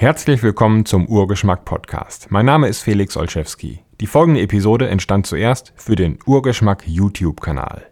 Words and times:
Herzlich 0.00 0.44
willkommen 0.44 0.86
zum 0.86 1.08
Urgeschmack 1.08 1.64
Podcast. 1.64 2.30
Mein 2.30 2.46
Name 2.46 2.68
ist 2.68 2.82
Felix 2.82 3.16
Olszewski. 3.16 3.80
Die 4.00 4.06
folgende 4.06 4.40
Episode 4.40 4.88
entstand 4.88 5.26
zuerst 5.26 5.72
für 5.74 5.96
den 5.96 6.20
Urgeschmack 6.24 6.84
YouTube-Kanal. 6.86 7.84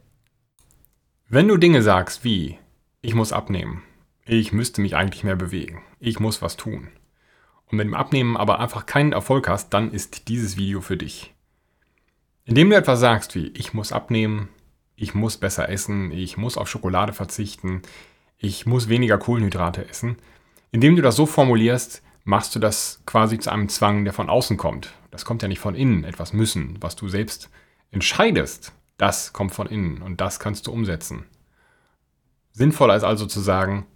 Wenn 1.28 1.48
du 1.48 1.56
Dinge 1.56 1.82
sagst 1.82 2.22
wie 2.22 2.58
ich 3.00 3.16
muss 3.16 3.32
abnehmen, 3.32 3.82
ich 4.24 4.52
müsste 4.52 4.82
mich 4.82 4.94
eigentlich 4.94 5.24
mehr 5.24 5.34
bewegen, 5.34 5.82
ich 5.98 6.20
muss 6.20 6.42
was 6.42 6.56
tun 6.56 6.90
und 7.64 7.78
mit 7.78 7.88
dem 7.88 7.94
Abnehmen 7.94 8.36
aber 8.36 8.60
einfach 8.60 8.86
keinen 8.86 9.12
Erfolg 9.12 9.48
hast, 9.48 9.70
dann 9.70 9.90
ist 9.90 10.28
dieses 10.28 10.56
Video 10.56 10.80
für 10.82 10.96
dich. 10.96 11.34
Indem 12.44 12.70
du 12.70 12.76
etwas 12.76 13.00
sagst 13.00 13.34
wie 13.34 13.48
ich 13.48 13.74
muss 13.74 13.90
abnehmen, 13.90 14.48
ich 14.94 15.16
muss 15.16 15.38
besser 15.38 15.68
essen, 15.68 16.12
ich 16.12 16.36
muss 16.36 16.56
auf 16.56 16.68
Schokolade 16.68 17.12
verzichten, 17.12 17.82
ich 18.38 18.64
muss 18.64 18.88
weniger 18.88 19.18
Kohlenhydrate 19.18 19.88
essen, 19.88 20.18
indem 20.70 20.96
du 20.96 21.02
das 21.02 21.16
so 21.16 21.26
formulierst, 21.26 22.02
machst 22.24 22.54
du 22.54 22.58
das 22.58 23.02
quasi 23.06 23.38
zu 23.38 23.50
einem 23.50 23.68
Zwang, 23.68 24.04
der 24.04 24.12
von 24.12 24.28
außen 24.28 24.56
kommt. 24.56 24.92
Das 25.10 25.24
kommt 25.24 25.42
ja 25.42 25.48
nicht 25.48 25.60
von 25.60 25.74
innen, 25.74 26.04
etwas 26.04 26.32
müssen, 26.32 26.76
was 26.80 26.96
du 26.96 27.08
selbst 27.08 27.50
entscheidest. 27.90 28.72
Das 28.96 29.32
kommt 29.32 29.54
von 29.54 29.66
innen 29.68 30.02
und 30.02 30.20
das 30.20 30.40
kannst 30.40 30.66
du 30.66 30.72
umsetzen. 30.72 31.24
Sinnvoller 32.52 32.96
ist 32.96 33.04
also 33.04 33.26
zu 33.26 33.40
sagen, 33.40 33.86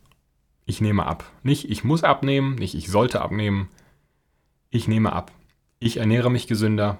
ich 0.67 0.81
nehme 0.81 1.07
ab. 1.07 1.25
Nicht 1.43 1.69
ich 1.71 1.83
muss 1.83 2.05
abnehmen, 2.05 2.55
nicht 2.55 2.75
ich 2.75 2.89
sollte 2.89 3.21
abnehmen. 3.21 3.69
Ich 4.71 4.87
nehme 4.87 5.13
ab. 5.13 5.33
Ich 5.81 5.97
ernähre 5.97 6.31
mich 6.31 6.47
gesünder, 6.47 6.99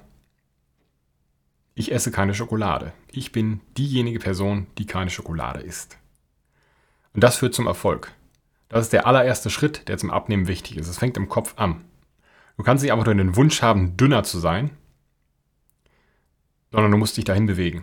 ich 1.75 1.93
esse 1.93 2.11
keine 2.11 2.35
Schokolade. 2.35 2.93
Ich 3.11 3.33
bin 3.33 3.61
diejenige 3.79 4.19
Person, 4.19 4.67
die 4.77 4.87
keine 4.87 5.11
Schokolade 5.11 5.61
isst. 5.61 5.99
Und 7.15 7.23
das 7.23 7.37
führt 7.37 7.55
zum 7.55 7.67
Erfolg. 7.67 8.13
Das 8.71 8.83
ist 8.83 8.93
der 8.93 9.07
allererste 9.07 9.51
Schritt, 9.51 9.89
der 9.89 9.99
zum 9.99 10.11
Abnehmen 10.11 10.47
wichtig 10.47 10.79
ist. 10.79 10.89
Es 10.89 10.97
fängt 10.97 11.17
im 11.17 11.29
Kopf 11.29 11.55
an. 11.57 11.85
Du 12.57 12.63
kannst 12.63 12.83
nicht 12.83 12.93
einfach 12.93 13.05
nur 13.05 13.15
den 13.17 13.37
Wunsch 13.37 13.63
haben, 13.63 13.97
dünner 13.97 14.23
zu 14.23 14.39
sein, 14.39 14.71
sondern 16.71 16.93
du 16.93 16.97
musst 16.97 17.17
dich 17.17 17.25
dahin 17.25 17.47
bewegen. 17.47 17.83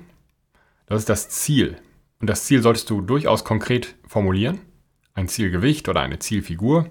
Das 0.86 1.00
ist 1.00 1.10
das 1.10 1.30
Ziel. 1.30 1.78
Und 2.20 2.30
das 2.30 2.46
Ziel 2.46 2.62
solltest 2.62 2.90
du 2.90 3.02
durchaus 3.02 3.44
konkret 3.44 3.96
formulieren. 4.08 4.62
Ein 5.14 5.28
Zielgewicht 5.28 5.90
oder 5.90 6.00
eine 6.00 6.20
Zielfigur, 6.20 6.90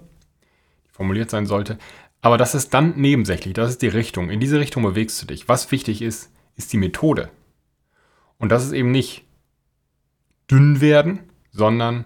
die 0.85 0.91
formuliert 0.91 1.31
sein 1.31 1.47
sollte. 1.47 1.79
Aber 2.21 2.37
das 2.37 2.53
ist 2.53 2.73
dann 2.75 2.95
nebensächlich. 2.97 3.55
Das 3.55 3.69
ist 3.69 3.81
die 3.81 3.87
Richtung. 3.87 4.29
In 4.29 4.39
diese 4.39 4.59
Richtung 4.59 4.83
bewegst 4.83 5.19
du 5.21 5.25
dich. 5.25 5.49
Was 5.49 5.71
wichtig 5.71 6.03
ist, 6.03 6.31
ist 6.55 6.71
die 6.71 6.77
Methode. 6.77 7.31
Und 8.37 8.51
das 8.51 8.63
ist 8.63 8.73
eben 8.73 8.91
nicht 8.91 9.25
dünn 10.51 10.81
werden, 10.81 11.19
sondern 11.51 12.05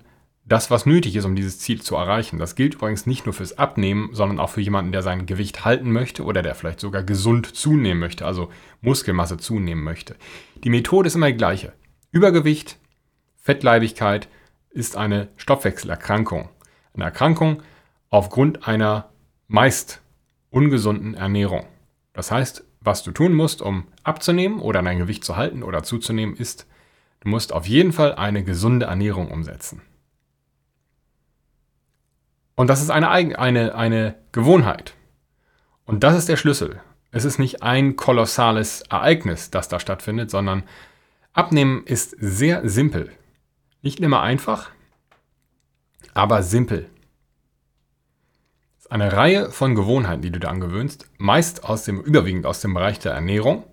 das, 0.51 0.69
was 0.69 0.85
nötig 0.85 1.15
ist, 1.15 1.23
um 1.23 1.35
dieses 1.35 1.59
Ziel 1.59 1.81
zu 1.81 1.95
erreichen. 1.95 2.37
Das 2.37 2.55
gilt 2.55 2.73
übrigens 2.73 3.05
nicht 3.05 3.25
nur 3.25 3.33
fürs 3.33 3.57
Abnehmen, 3.57 4.09
sondern 4.11 4.37
auch 4.37 4.49
für 4.49 4.59
jemanden, 4.59 4.91
der 4.91 5.01
sein 5.01 5.25
Gewicht 5.25 5.63
halten 5.63 5.93
möchte 5.93 6.25
oder 6.25 6.41
der 6.41 6.55
vielleicht 6.55 6.81
sogar 6.81 7.03
gesund 7.03 7.55
zunehmen 7.55 8.01
möchte, 8.01 8.25
also 8.25 8.51
Muskelmasse 8.81 9.37
zunehmen 9.37 9.81
möchte. 9.81 10.17
Die 10.61 10.69
Methode 10.69 11.07
ist 11.07 11.15
immer 11.15 11.27
die 11.27 11.37
gleiche. 11.37 11.71
Übergewicht, 12.11 12.77
Fettleibigkeit 13.37 14.27
ist 14.71 14.97
eine 14.97 15.29
Stoffwechselerkrankung. 15.37 16.49
Eine 16.93 17.05
Erkrankung 17.05 17.63
aufgrund 18.09 18.67
einer 18.67 19.09
meist 19.47 20.01
ungesunden 20.49 21.13
Ernährung. 21.13 21.65
Das 22.11 22.29
heißt, 22.29 22.65
was 22.81 23.03
du 23.03 23.11
tun 23.11 23.33
musst, 23.33 23.61
um 23.61 23.87
abzunehmen 24.03 24.59
oder 24.59 24.81
dein 24.81 24.99
Gewicht 24.99 25.23
zu 25.23 25.37
halten 25.37 25.63
oder 25.63 25.83
zuzunehmen, 25.83 26.35
ist, 26.35 26.67
du 27.21 27.29
musst 27.29 27.53
auf 27.53 27.67
jeden 27.67 27.93
Fall 27.93 28.15
eine 28.15 28.43
gesunde 28.43 28.87
Ernährung 28.87 29.31
umsetzen. 29.31 29.81
Und 32.61 32.67
das 32.67 32.79
ist 32.79 32.91
eine, 32.91 33.09
eine, 33.09 33.73
eine 33.73 34.15
Gewohnheit. 34.33 34.93
Und 35.85 36.03
das 36.03 36.15
ist 36.15 36.29
der 36.29 36.37
Schlüssel. 36.37 36.79
Es 37.09 37.25
ist 37.25 37.39
nicht 37.39 37.63
ein 37.63 37.95
kolossales 37.95 38.83
Ereignis, 38.83 39.49
das 39.49 39.67
da 39.67 39.79
stattfindet, 39.79 40.29
sondern 40.29 40.61
Abnehmen 41.33 41.83
ist 41.85 42.15
sehr 42.19 42.69
simpel. 42.69 43.11
Nicht 43.81 43.99
immer 43.99 44.21
einfach, 44.21 44.69
aber 46.13 46.43
simpel 46.43 46.87
eine 48.91 49.11
Reihe 49.11 49.49
von 49.49 49.73
Gewohnheiten, 49.73 50.21
die 50.21 50.29
du 50.29 50.39
dir 50.39 50.49
angewöhnst, 50.49 51.09
meist 51.17 51.63
aus 51.63 51.83
dem, 51.85 51.99
überwiegend 51.99 52.45
aus 52.45 52.61
dem 52.61 52.75
Bereich 52.75 52.99
der 52.99 53.13
Ernährung. 53.13 53.63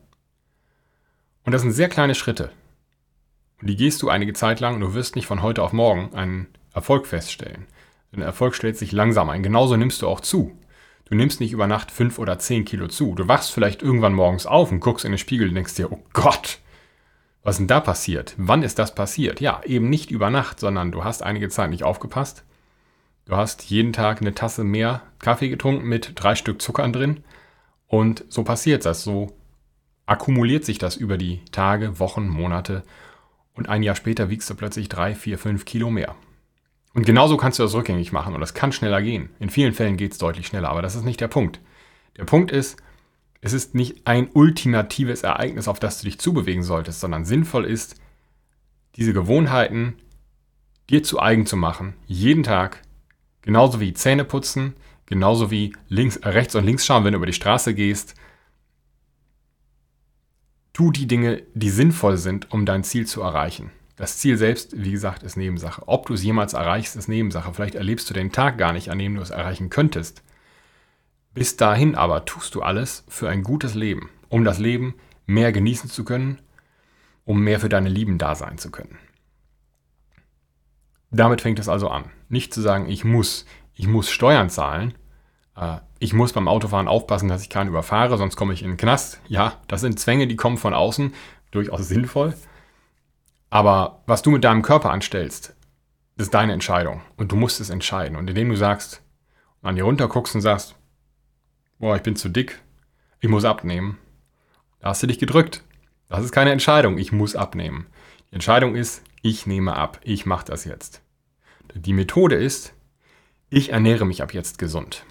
Und 1.45 1.53
das 1.53 1.61
sind 1.61 1.73
sehr 1.73 1.91
kleine 1.91 2.15
Schritte. 2.15 2.53
Und 3.61 3.69
die 3.69 3.77
gehst 3.77 4.01
du 4.01 4.09
einige 4.09 4.33
Zeit 4.33 4.61
lang 4.61 4.77
und 4.77 4.81
du 4.81 4.95
wirst 4.95 5.15
nicht 5.15 5.27
von 5.27 5.43
heute 5.43 5.63
auf 5.63 5.75
morgen 5.75 6.15
einen 6.15 6.47
Erfolg 6.73 7.07
feststellen. 7.07 7.67
Denn 8.13 8.23
Erfolg 8.23 8.55
stellt 8.55 8.77
sich 8.77 8.93
langsam 8.93 9.31
ein. 9.31 9.43
Genauso 9.43 9.77
nimmst 9.77 10.03
du 10.03 10.09
auch 10.09 10.21
zu. 10.21 10.57
Du 11.05 11.15
nimmst 11.15 11.41
nicht 11.41 11.53
über 11.53 11.67
Nacht 11.67 11.91
fünf 11.91 12.19
oder 12.19 12.39
zehn 12.39 12.65
Kilo 12.65 12.89
zu. 12.89 13.15
Du 13.15 13.29
wachst 13.29 13.53
vielleicht 13.53 13.83
irgendwann 13.83 14.15
morgens 14.15 14.47
auf 14.47 14.71
und 14.73 14.81
guckst 14.81 15.05
in 15.05 15.13
den 15.13 15.19
Spiegel 15.19 15.49
und 15.49 15.55
denkst 15.55 15.75
dir, 15.75 15.93
oh 15.93 16.03
Gott, 16.13 16.59
was 17.43 17.55
ist 17.55 17.59
denn 17.61 17.69
da 17.69 17.81
passiert? 17.81 18.35
Wann 18.37 18.63
ist 18.63 18.79
das 18.79 18.95
passiert? 18.95 19.41
Ja, 19.41 19.61
eben 19.65 19.89
nicht 19.89 20.11
über 20.11 20.31
Nacht, 20.31 20.61
sondern 20.61 20.93
du 20.93 21.05
hast 21.05 21.23
einige 21.23 21.49
Zeit 21.49 21.71
nicht 21.71 21.85
aufgepasst 21.85 22.45
Du 23.29 23.37
hast 23.37 23.65
jeden 23.65 23.93
Tag 23.93 24.23
eine 24.23 24.35
Tasse 24.35 24.65
mehr 24.65 25.03
Kaffee 25.19 25.51
getrunken 25.51 25.87
mit 25.87 26.13
drei 26.15 26.35
Stück 26.35 26.63
Zuckern 26.63 26.95
drin. 26.95 27.23
Und 27.87 28.25
so 28.31 28.43
passiert 28.43 28.87
das. 28.87 29.05
So 29.05 29.37
akkumuliert 30.07 30.65
sich 30.65 30.79
das 30.79 30.97
über 30.97 31.19
die 31.19 31.45
Tage, 31.53 31.99
Wochen, 31.99 32.27
Monate. 32.27 32.83
Und 33.53 33.69
ein 33.69 33.83
Jahr 33.83 33.97
später 33.97 34.31
wiegst 34.31 34.49
du 34.49 34.55
plötzlich 34.55 34.89
drei, 34.89 35.15
vier, 35.15 35.39
fünf 35.39 35.67
Kilo 35.67 35.91
mehr. 35.91 36.15
Und 36.95 37.07
genauso 37.07 37.37
kannst 37.37 37.59
du 37.59 37.63
das 37.63 37.75
rückgängig 37.75 38.13
machen. 38.13 38.35
Und 38.35 38.41
das 38.41 38.55
kann 38.55 38.73
schneller 38.73 39.03
gehen. 39.03 39.31
In 39.39 39.51
vielen 39.51 39.73
Fällen 39.75 39.97
geht 39.97 40.13
es 40.13 40.19
deutlich 40.19 40.47
schneller. 40.47 40.71
Aber 40.71 40.83
das 40.83 40.95
ist 40.95 41.05
nicht 41.05 41.21
der 41.21 41.29
Punkt. 41.29 41.61
Der 42.17 42.25
Punkt 42.25 42.51
ist, 42.51 42.77
es 43.41 43.53
ist 43.53 43.75
nicht 43.75 44.07
ein 44.07 44.29
ultimatives 44.33 45.23
Ereignis, 45.23 45.69
auf 45.69 45.79
das 45.79 46.01
du 46.01 46.07
dich 46.07 46.19
zubewegen 46.19 46.63
solltest, 46.63 47.01
sondern 47.01 47.25
sinnvoll 47.25 47.65
ist, 47.65 48.01
diese 48.97 49.13
Gewohnheiten 49.13 49.95
dir 50.91 51.03
zu 51.03 51.21
eigen 51.21 51.47
zu 51.47 51.57
machen, 51.57 51.95
jeden 52.07 52.43
Tag 52.43 52.83
Genauso 53.49 53.81
wie 53.81 53.95
Zähne 53.95 54.27
putzen, 54.27 54.75
genauso 55.07 55.51
wie 55.51 55.75
links, 55.89 56.17
äh, 56.19 56.29
rechts 56.29 56.55
und 56.55 56.65
links 56.65 56.85
schauen, 56.85 57.05
wenn 57.05 57.13
du 57.13 57.17
über 57.17 57.25
die 57.25 57.33
Straße 57.33 57.73
gehst. 57.73 58.15
Tu 60.75 60.91
die 60.91 61.07
Dinge, 61.07 61.43
die 61.55 61.71
sinnvoll 61.71 62.19
sind, 62.19 62.53
um 62.53 62.67
dein 62.67 62.85
Ziel 62.85 63.07
zu 63.07 63.23
erreichen. 63.23 63.71
Das 63.99 64.17
Ziel 64.19 64.37
selbst, 64.37 64.81
wie 64.83 64.93
gesagt, 64.93 65.25
ist 65.25 65.37
Nebensache. 65.37 65.83
Ob 65.87 66.07
du 66.07 66.15
es 66.15 66.23
jemals 66.23 66.53
erreichst, 66.53 66.95
ist 66.95 67.09
Nebensache. 67.09 67.53
Vielleicht 67.53 67.75
erlebst 67.75 68.09
du 68.09 68.15
den 68.15 68.31
Tag 68.31 68.57
gar 68.57 68.73
nicht, 68.73 68.91
an 68.91 68.99
dem 68.99 69.17
du 69.17 69.21
es 69.21 69.31
erreichen 69.31 69.71
könntest. 69.71 70.23
Bis 71.35 71.57
dahin 71.57 71.97
aber 71.97 72.25
tust 72.25 72.55
du 72.55 72.63
alles 72.63 73.05
für 73.09 73.29
ein 73.29 73.43
gutes 73.43 73.75
Leben, 73.75 74.09
um 74.29 74.45
das 74.45 74.61
Leben 74.61 74.95
mehr 75.27 75.51
genießen 75.51 75.91
zu 75.91 76.05
können, 76.05 76.41
um 77.25 77.41
mehr 77.41 77.59
für 77.59 77.69
deine 77.69 77.89
Lieben 77.89 78.19
da 78.19 78.37
sein 78.37 78.57
zu 78.57 78.71
können. 78.71 78.99
Damit 81.11 81.41
fängt 81.41 81.59
es 81.59 81.69
also 81.69 81.89
an. 81.89 82.05
Nicht 82.29 82.55
zu 82.55 82.61
sagen, 82.61 82.89
ich 82.89 83.05
muss, 83.05 83.47
ich 83.75 83.89
muss 83.89 84.11
Steuern 84.11 84.49
zahlen, 84.49 84.95
äh, 85.57 85.79
ich 85.99 86.13
muss 86.13 86.33
beim 86.33 86.47
Autofahren 86.47 86.87
aufpassen, 86.87 87.29
dass 87.29 87.43
ich 87.43 87.51
keinen 87.51 87.69
überfahre, 87.69 88.17
sonst 88.17 88.37
komme 88.37 88.53
ich 88.53 88.63
in 88.63 88.71
den 88.71 88.77
Knast. 88.77 89.21
Ja, 89.27 89.55
das 89.67 89.81
sind 89.81 89.99
Zwänge, 89.99 90.29
die 90.29 90.37
kommen 90.37 90.57
von 90.57 90.73
außen, 90.73 91.15
durchaus 91.51 91.89
sinnvoll. 91.89 92.35
Aber 93.51 94.03
was 94.07 94.23
du 94.23 94.31
mit 94.31 94.45
deinem 94.45 94.63
Körper 94.63 94.91
anstellst, 94.91 95.55
ist 96.17 96.35
deine 96.35 96.53
Entscheidung. 96.53 97.03
Und 97.17 97.33
du 97.33 97.37
musst 97.37 97.61
es 97.61 97.71
entscheiden. 97.71 98.17
Und 98.17 98.29
indem 98.29 98.49
du 98.49 98.57
sagst, 98.57 99.03
an 99.63 99.77
dir 99.77 99.85
runterguckst 99.85 100.35
und 100.35 100.41
sagst, 100.41 100.75
boah, 101.79 101.97
ich 101.97 102.03
bin 102.03 102.17
zu 102.17 102.29
dick, 102.29 102.61
ich 103.21 103.29
muss 103.29 103.45
abnehmen, 103.45 103.99
da 104.81 104.91
hast 104.91 105.03
du 105.03 105.07
dich 105.07 105.19
gedrückt. 105.19 105.63
Das 106.09 106.25
ist 106.25 106.33
keine 106.33 106.53
Entscheidung, 106.53 106.99
ich 106.99 107.13
muss 107.13 107.37
abnehmen. 107.37 107.87
Die 108.31 108.35
Entscheidung 108.35 108.75
ist, 108.75 109.03
ich 109.23 109.47
nehme 109.47 109.77
ab, 109.77 110.01
ich 110.03 110.27
mache 110.27 110.47
das 110.47 110.65
jetzt. 110.65 111.03
Die 111.75 111.93
Methode 111.93 112.37
ist, 112.37 112.73
ich 113.51 113.71
ernähre 113.73 114.07
mich 114.07 114.23
ab 114.23 114.33
jetzt 114.35 114.59
gesund. 114.59 115.05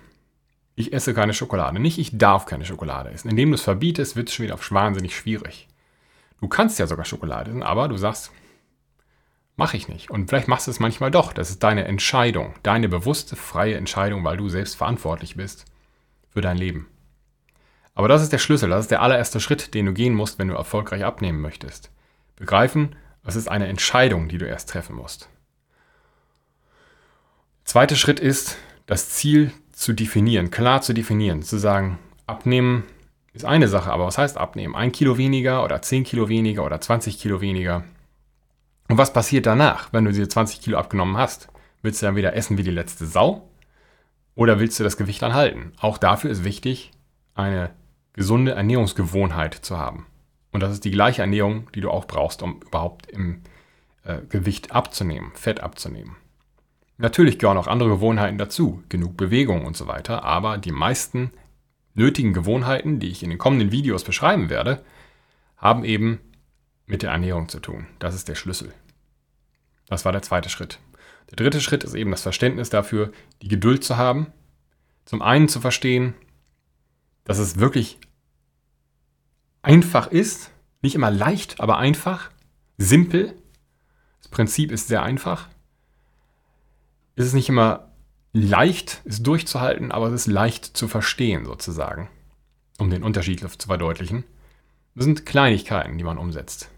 Ich 0.75 0.93
esse 0.93 1.13
keine 1.13 1.33
Schokolade. 1.33 1.79
Nicht, 1.79 1.97
ich 1.97 2.17
darf 2.17 2.45
keine 2.45 2.65
Schokolade 2.65 3.09
essen. 3.09 3.29
Indem 3.29 3.49
du 3.49 3.55
es 3.55 3.63
verbietest, 3.63 4.15
wird 4.15 4.29
es 4.29 4.35
schon 4.35 4.45
wieder 4.45 4.59
wahnsinnig 4.69 5.15
schwierig. 5.15 5.67
Du 6.41 6.47
kannst 6.47 6.79
ja 6.79 6.87
sogar 6.87 7.05
Schokolade 7.05 7.49
essen, 7.49 7.63
aber 7.63 7.87
du 7.87 7.97
sagst, 7.97 8.31
mache 9.55 9.75
ich 9.75 9.87
nicht. 9.87 10.09
Und 10.09 10.29
vielleicht 10.29 10.47
machst 10.47 10.67
du 10.67 10.71
es 10.71 10.79
manchmal 10.79 11.11
doch. 11.11 11.33
Das 11.33 11.49
ist 11.49 11.63
deine 11.63 11.85
Entscheidung, 11.85 12.53
deine 12.63 12.87
bewusste, 12.87 13.35
freie 13.35 13.75
Entscheidung, 13.75 14.23
weil 14.23 14.37
du 14.37 14.47
selbst 14.49 14.75
verantwortlich 14.75 15.35
bist 15.35 15.65
für 16.29 16.41
dein 16.41 16.57
Leben. 16.57 16.87
Aber 17.95 18.07
das 18.07 18.21
ist 18.21 18.31
der 18.31 18.37
Schlüssel, 18.37 18.69
das 18.69 18.81
ist 18.81 18.91
der 18.91 19.01
allererste 19.01 19.39
Schritt, 19.39 19.73
den 19.73 19.87
du 19.87 19.93
gehen 19.93 20.13
musst, 20.13 20.37
wenn 20.37 20.49
du 20.49 20.53
erfolgreich 20.53 21.03
abnehmen 21.03 21.41
möchtest. 21.41 21.89
Begreifen, 22.35 22.95
das 23.23 23.35
ist 23.35 23.47
eine 23.47 23.67
Entscheidung, 23.67 24.29
die 24.29 24.37
du 24.37 24.45
erst 24.45 24.69
treffen 24.69 24.95
musst. 24.95 25.29
Zweiter 27.63 27.95
Schritt 27.95 28.19
ist, 28.19 28.57
das 28.85 29.09
Ziel 29.09 29.51
zu 29.71 29.93
definieren, 29.93 30.51
klar 30.51 30.81
zu 30.81 30.93
definieren, 30.93 31.41
zu 31.41 31.57
sagen, 31.57 31.97
abnehmen 32.27 32.83
ist 33.37 33.45
eine 33.45 33.67
Sache, 33.67 33.91
aber 33.91 34.05
was 34.05 34.17
heißt 34.17 34.37
abnehmen? 34.37 34.75
Ein 34.75 34.91
Kilo 34.91 35.17
weniger 35.17 35.63
oder 35.63 35.81
10 35.81 36.03
Kilo 36.03 36.29
weniger 36.29 36.65
oder 36.65 36.79
20 36.79 37.19
Kilo 37.19 37.41
weniger? 37.41 37.83
Und 38.89 38.97
was 38.97 39.13
passiert 39.13 39.45
danach, 39.45 39.91
wenn 39.93 40.05
du 40.05 40.11
diese 40.11 40.27
20 40.27 40.61
Kilo 40.61 40.77
abgenommen 40.77 41.17
hast? 41.17 41.49
Willst 41.81 42.01
du 42.01 42.05
dann 42.05 42.15
wieder 42.15 42.35
essen 42.35 42.57
wie 42.57 42.63
die 42.63 42.71
letzte 42.71 43.05
Sau? 43.05 43.49
Oder 44.35 44.59
willst 44.59 44.79
du 44.79 44.83
das 44.83 44.97
Gewicht 44.97 45.21
dann 45.21 45.33
halten? 45.33 45.73
Auch 45.79 45.97
dafür 45.97 46.29
ist 46.29 46.43
wichtig, 46.43 46.91
eine 47.35 47.71
gesunde 48.13 48.51
Ernährungsgewohnheit 48.51 49.53
zu 49.53 49.77
haben. 49.77 50.05
Und 50.51 50.61
das 50.61 50.71
ist 50.71 50.85
die 50.85 50.91
gleiche 50.91 51.21
Ernährung, 51.21 51.69
die 51.75 51.81
du 51.81 51.89
auch 51.89 52.05
brauchst, 52.05 52.41
um 52.41 52.61
überhaupt 52.61 53.07
im 53.07 53.41
äh, 54.03 54.19
Gewicht 54.29 54.71
abzunehmen, 54.71 55.31
Fett 55.35 55.61
abzunehmen. 55.61 56.15
Natürlich 56.97 57.37
gehören 57.37 57.57
auch 57.57 57.67
andere 57.67 57.89
Gewohnheiten 57.89 58.37
dazu, 58.37 58.81
genug 58.89 59.17
Bewegung 59.17 59.65
und 59.65 59.77
so 59.77 59.85
weiter, 59.87 60.23
aber 60.23 60.57
die 60.57 60.71
meisten 60.71 61.31
nötigen 61.97 62.33
Gewohnheiten, 62.33 62.99
die 62.99 63.09
ich 63.09 63.23
in 63.23 63.29
den 63.29 63.39
kommenden 63.39 63.71
Videos 63.71 64.03
beschreiben 64.03 64.49
werde, 64.49 64.83
haben 65.57 65.83
eben 65.83 66.19
mit 66.85 67.01
der 67.01 67.11
Ernährung 67.11 67.49
zu 67.49 67.59
tun. 67.59 67.87
Das 67.99 68.15
ist 68.15 68.27
der 68.27 68.35
Schlüssel. 68.35 68.73
Das 69.87 70.05
war 70.05 70.11
der 70.11 70.21
zweite 70.21 70.49
Schritt. 70.49 70.79
Der 71.29 71.35
dritte 71.35 71.59
Schritt 71.59 71.83
ist 71.83 71.95
eben 71.95 72.11
das 72.11 72.21
Verständnis 72.21 72.69
dafür, 72.69 73.11
die 73.41 73.47
Geduld 73.47 73.83
zu 73.83 73.97
haben. 73.97 74.27
Zum 75.05 75.21
einen 75.21 75.49
zu 75.49 75.59
verstehen, 75.59 76.13
dass 77.25 77.39
es 77.39 77.59
wirklich 77.59 77.99
einfach 79.61 80.07
ist, 80.07 80.51
nicht 80.81 80.95
immer 80.95 81.11
leicht, 81.11 81.59
aber 81.59 81.77
einfach, 81.77 82.29
simpel. 82.77 83.33
Das 84.19 84.29
Prinzip 84.29 84.71
ist 84.71 84.87
sehr 84.87 85.03
einfach. 85.03 85.49
Es 87.15 87.25
ist 87.25 87.33
nicht 87.33 87.49
immer 87.49 87.91
leicht, 88.33 89.01
es 89.05 89.23
durchzuhalten, 89.23 89.91
aber 89.91 90.07
es 90.07 90.13
ist 90.13 90.27
leicht 90.27 90.65
zu 90.65 90.87
verstehen 90.87 91.45
sozusagen, 91.45 92.09
um 92.77 92.89
den 92.89 93.03
Unterschied 93.03 93.39
zu 93.39 93.67
verdeutlichen. 93.67 94.23
Das 94.95 95.05
sind 95.05 95.25
Kleinigkeiten, 95.25 95.97
die 95.97 96.03
man 96.03 96.17
umsetzt. 96.17 96.69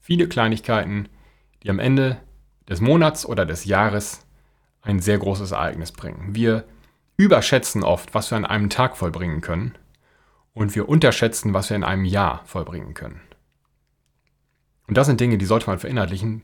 Viele 0.00 0.28
Kleinigkeiten, 0.28 1.08
die 1.62 1.70
am 1.70 1.78
Ende 1.78 2.18
des 2.68 2.80
Monats 2.80 3.26
oder 3.26 3.46
des 3.46 3.64
Jahres 3.64 4.26
ein 4.82 5.00
sehr 5.00 5.18
großes 5.18 5.52
Ereignis 5.52 5.92
bringen. 5.92 6.34
Wir 6.34 6.64
überschätzen 7.16 7.82
oft, 7.82 8.14
was 8.14 8.30
wir 8.30 8.36
an 8.36 8.44
einem 8.44 8.70
Tag 8.70 8.96
vollbringen 8.96 9.40
können 9.40 9.76
und 10.52 10.74
wir 10.74 10.88
unterschätzen, 10.88 11.54
was 11.54 11.70
wir 11.70 11.76
in 11.76 11.84
einem 11.84 12.04
Jahr 12.04 12.42
vollbringen 12.44 12.94
können. 12.94 13.20
Und 14.86 14.96
das 14.96 15.06
sind 15.06 15.20
Dinge, 15.20 15.38
die 15.38 15.46
sollte 15.46 15.68
man 15.68 15.78
verinnerlichen, 15.78 16.42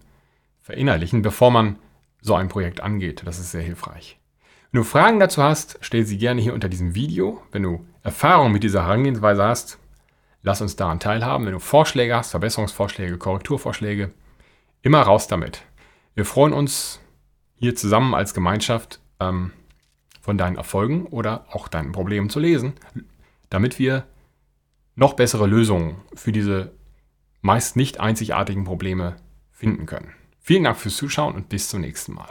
verinnerlichen, 0.62 1.22
bevor 1.22 1.50
man 1.50 1.78
so 2.22 2.34
ein 2.34 2.48
Projekt 2.48 2.80
angeht. 2.80 3.22
Das 3.24 3.38
ist 3.38 3.50
sehr 3.50 3.62
hilfreich. 3.62 4.19
Wenn 4.72 4.82
du 4.82 4.84
Fragen 4.84 5.18
dazu 5.18 5.42
hast, 5.42 5.78
stell 5.80 6.04
sie 6.04 6.16
gerne 6.16 6.40
hier 6.40 6.54
unter 6.54 6.68
diesem 6.68 6.94
Video. 6.94 7.42
Wenn 7.50 7.64
du 7.64 7.84
Erfahrung 8.04 8.52
mit 8.52 8.62
dieser 8.62 8.84
Herangehensweise 8.84 9.42
hast, 9.42 9.78
lass 10.42 10.60
uns 10.60 10.76
daran 10.76 11.00
teilhaben. 11.00 11.44
Wenn 11.44 11.54
du 11.54 11.58
Vorschläge 11.58 12.14
hast, 12.14 12.30
Verbesserungsvorschläge, 12.30 13.18
Korrekturvorschläge, 13.18 14.12
immer 14.82 15.02
raus 15.02 15.26
damit. 15.26 15.62
Wir 16.14 16.24
freuen 16.24 16.52
uns 16.52 17.00
hier 17.56 17.74
zusammen 17.74 18.14
als 18.14 18.32
Gemeinschaft 18.32 19.00
ähm, 19.18 19.50
von 20.20 20.38
deinen 20.38 20.56
Erfolgen 20.56 21.06
oder 21.06 21.46
auch 21.50 21.66
deinen 21.66 21.90
Problemen 21.90 22.30
zu 22.30 22.38
lesen, 22.38 22.74
damit 23.48 23.80
wir 23.80 24.04
noch 24.94 25.14
bessere 25.14 25.48
Lösungen 25.48 25.96
für 26.14 26.30
diese 26.30 26.72
meist 27.40 27.74
nicht 27.74 27.98
einzigartigen 27.98 28.64
Probleme 28.64 29.16
finden 29.50 29.86
können. 29.86 30.14
Vielen 30.40 30.64
Dank 30.64 30.76
fürs 30.76 30.96
Zuschauen 30.96 31.34
und 31.34 31.48
bis 31.48 31.68
zum 31.68 31.80
nächsten 31.80 32.14
Mal. 32.14 32.30